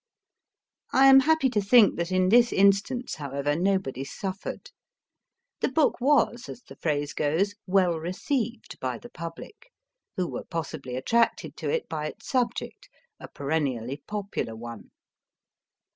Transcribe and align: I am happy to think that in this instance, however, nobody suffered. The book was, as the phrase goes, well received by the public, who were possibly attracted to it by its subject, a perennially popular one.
I 0.91 1.05
am 1.05 1.19
happy 1.19 1.47
to 1.51 1.61
think 1.61 1.95
that 1.97 2.11
in 2.11 2.29
this 2.29 2.51
instance, 2.51 3.13
however, 3.17 3.55
nobody 3.55 4.03
suffered. 4.03 4.71
The 5.59 5.67
book 5.69 6.01
was, 6.01 6.49
as 6.49 6.63
the 6.63 6.75
phrase 6.75 7.13
goes, 7.13 7.53
well 7.67 7.99
received 7.99 8.79
by 8.79 8.97
the 8.97 9.11
public, 9.11 9.71
who 10.17 10.27
were 10.27 10.45
possibly 10.45 10.95
attracted 10.95 11.55
to 11.57 11.69
it 11.69 11.87
by 11.87 12.07
its 12.07 12.27
subject, 12.27 12.89
a 13.19 13.27
perennially 13.27 13.97
popular 14.07 14.55
one. 14.55 14.89